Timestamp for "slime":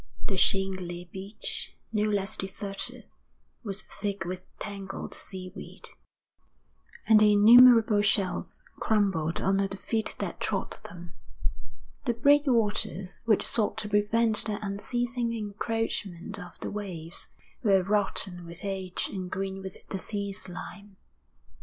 20.33-20.97